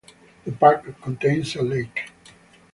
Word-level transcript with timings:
The 0.45 0.51
park 0.51 0.99
contains 1.03 1.55
a 1.55 1.61
lake. 1.61 2.09